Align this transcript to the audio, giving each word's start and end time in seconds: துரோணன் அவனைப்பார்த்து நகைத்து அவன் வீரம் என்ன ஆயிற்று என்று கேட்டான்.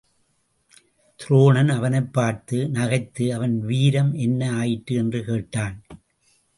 துரோணன் 1.19 1.69
அவனைப்பார்த்து 1.69 2.57
நகைத்து 2.69 3.29
அவன் 3.33 3.59
வீரம் 3.59 4.13
என்ன 4.13 4.51
ஆயிற்று 4.51 4.95
என்று 4.95 5.25
கேட்டான். 5.25 5.81